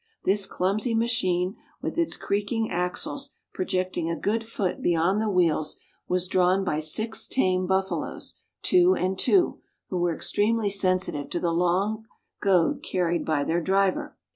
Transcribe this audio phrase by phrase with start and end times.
[0.25, 6.27] This clumsy machine, with its creaking axles projecting a good foot beyond the wheels, was
[6.27, 9.59] drawn by six tame buffaloes, two and two,
[9.89, 12.03] who were extremely sensitive to the long
[12.39, 14.17] goad carried by their driver.